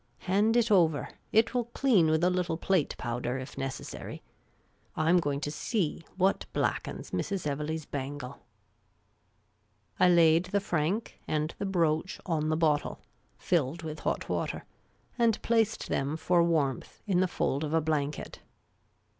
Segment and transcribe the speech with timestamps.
[0.21, 4.23] Hand it over; it will clean with a little plate powder, if necessary.
[4.95, 7.45] I 'm going to see what blackens Mrs.
[7.45, 8.41] Evelegh's bangle."
[9.99, 12.99] I laid the franc and the brooch on the bottle,
[13.37, 14.65] filled with I lo Miss Caylcy's Adventures hot water,
[15.19, 18.39] and placed them for warmth in the fold of a blanket.